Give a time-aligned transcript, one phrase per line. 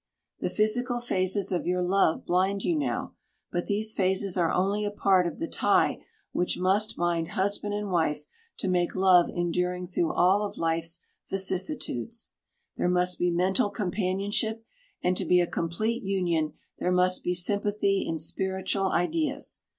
[0.39, 3.13] The physical phases of your love blind you now.
[3.51, 5.99] But these phases are only a part of the tie
[6.31, 8.25] which must bind husband and wife
[8.57, 12.31] to make love enduring through all of life's vicissitudes.
[12.77, 14.65] There must be mental companionship,
[15.03, 19.59] and to be a complete union there must be sympathy in spiritual ideas.